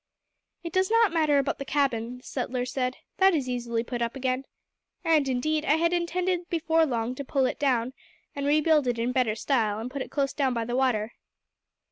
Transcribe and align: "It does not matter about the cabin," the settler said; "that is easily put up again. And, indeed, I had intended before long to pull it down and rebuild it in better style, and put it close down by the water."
"It 0.63 0.73
does 0.73 0.89
not 0.89 1.13
matter 1.13 1.37
about 1.37 1.59
the 1.59 1.63
cabin," 1.63 2.17
the 2.17 2.23
settler 2.23 2.65
said; 2.65 2.97
"that 3.17 3.35
is 3.35 3.47
easily 3.47 3.83
put 3.83 4.01
up 4.01 4.15
again. 4.15 4.45
And, 5.03 5.29
indeed, 5.29 5.63
I 5.63 5.75
had 5.75 5.93
intended 5.93 6.49
before 6.49 6.87
long 6.87 7.13
to 7.13 7.23
pull 7.23 7.45
it 7.45 7.59
down 7.59 7.93
and 8.35 8.47
rebuild 8.47 8.87
it 8.87 8.97
in 8.97 9.11
better 9.11 9.35
style, 9.35 9.77
and 9.77 9.91
put 9.91 10.01
it 10.01 10.09
close 10.09 10.33
down 10.33 10.55
by 10.55 10.65
the 10.65 10.75
water." 10.75 11.13